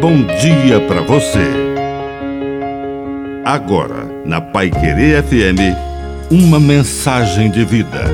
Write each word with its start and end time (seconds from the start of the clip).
bom 0.00 0.16
dia 0.40 0.80
para 0.88 1.02
você. 1.02 1.44
Agora, 3.44 4.06
na 4.24 4.40
Pai 4.40 4.70
Querer 4.70 5.22
FM, 5.22 5.76
uma 6.30 6.58
mensagem 6.58 7.50
de 7.50 7.66
vida. 7.66 8.04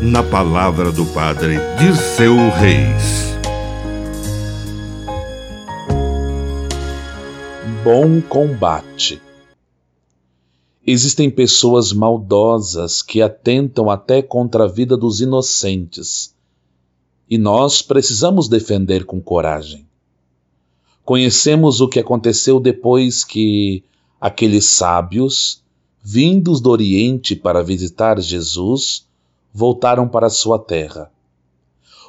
Na 0.00 0.22
palavra 0.22 0.92
do 0.92 1.04
Padre 1.06 1.56
Dirceu 1.80 2.36
Reis. 2.50 3.34
Bom 7.82 8.20
combate. 8.20 9.20
Existem 10.86 11.28
pessoas 11.28 11.92
maldosas 11.92 13.02
que 13.02 13.20
atentam 13.20 13.90
até 13.90 14.22
contra 14.22 14.64
a 14.64 14.68
vida 14.68 14.96
dos 14.96 15.20
inocentes. 15.20 16.32
E 17.28 17.36
nós 17.36 17.82
precisamos 17.82 18.48
defender 18.48 19.04
com 19.04 19.20
coragem. 19.20 19.86
Conhecemos 21.06 21.80
o 21.80 21.86
que 21.86 22.00
aconteceu 22.00 22.58
depois 22.58 23.22
que 23.22 23.84
aqueles 24.20 24.64
sábios, 24.64 25.62
vindos 26.02 26.60
do 26.60 26.68
Oriente 26.68 27.36
para 27.36 27.62
visitar 27.62 28.20
Jesus, 28.20 29.06
voltaram 29.54 30.08
para 30.08 30.28
sua 30.28 30.58
terra. 30.58 31.08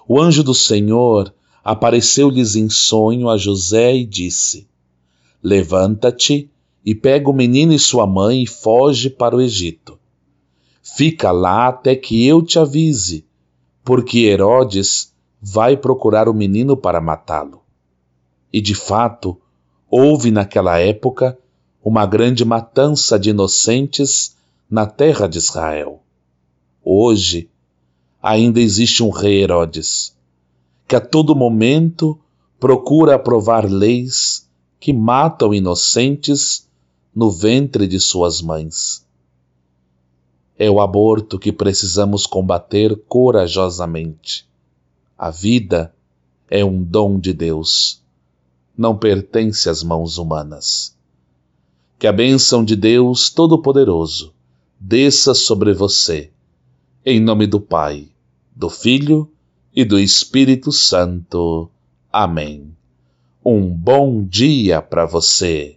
O 0.07 0.19
anjo 0.19 0.43
do 0.43 0.55
Senhor 0.55 1.31
apareceu-lhes 1.63 2.55
em 2.55 2.71
sonho 2.71 3.29
a 3.29 3.38
José 3.38 3.95
e 3.95 4.03
disse: 4.03 4.67
Levanta-te 5.43 6.49
e 6.83 6.95
pega 6.95 7.29
o 7.29 7.33
menino 7.33 7.73
e 7.73 7.77
sua 7.77 8.07
mãe 8.07 8.41
e 8.41 8.47
foge 8.47 9.11
para 9.11 9.35
o 9.35 9.41
Egito. 9.41 9.99
Fica 10.81 11.29
lá 11.29 11.67
até 11.67 11.95
que 11.95 12.25
eu 12.25 12.41
te 12.41 12.57
avise, 12.57 13.23
porque 13.85 14.21
Herodes 14.21 15.13
vai 15.39 15.77
procurar 15.77 16.27
o 16.27 16.33
menino 16.33 16.75
para 16.75 16.99
matá-lo. 16.99 17.66
E 18.51 18.61
de 18.61 18.73
fato, 18.73 19.37
houve 19.89 20.31
naquela 20.31 20.77
época 20.79 21.38
uma 21.83 22.05
grande 22.05 22.44
matança 22.44 23.17
de 23.17 23.30
inocentes 23.30 24.35
na 24.69 24.85
terra 24.85 25.27
de 25.27 25.38
Israel. 25.38 26.02
Hoje, 26.83 27.49
ainda 28.22 28.59
existe 28.59 29.03
um 29.03 29.09
rei 29.09 29.41
Herodes, 29.44 30.16
que 30.88 30.95
a 30.95 31.02
todo 31.02 31.35
momento 31.35 32.19
procura 32.59 33.16
aprovar 33.16 33.69
leis 33.69 34.47
que 34.79 34.91
matam 34.91 35.53
inocentes 35.53 36.67
no 37.16 37.31
ventre 37.31 37.88
de 37.88 38.00
suas 38.00 38.41
mães. 38.41 39.05
É 40.57 40.69
o 40.69 40.81
aborto 40.81 41.38
que 41.38 41.52
precisamos 41.52 42.25
combater 42.25 42.95
corajosamente. 43.07 44.47
A 45.17 45.29
vida 45.29 45.94
é 46.50 46.63
um 46.66 46.81
dom 46.83 47.19
de 47.19 47.33
Deus 47.33 48.02
não 48.78 48.95
pertence 48.95 49.70
às 49.70 49.81
mãos 49.81 50.17
humanas. 50.17 50.95
Que 51.97 52.06
a 52.06 52.14
bênção 52.14 52.64
de 52.64 52.75
Deus 52.75 53.31
Todo-Poderoso 53.31 54.34
desça 54.80 55.34
sobre 55.34 55.73
você, 55.73 56.31
em 57.03 57.19
nome 57.19 57.47
do 57.47 57.59
Pai, 57.59 58.08
do 58.56 58.69
Filho 58.69 59.30
e 59.75 59.84
do 59.84 60.00
Espírito 60.00 60.72
Santo. 60.72 61.69
Amém. 62.14 62.72
Um 63.44 63.67
bom 63.67 64.23
dia 64.23 64.81
para 64.81 65.06
você. 65.06 65.75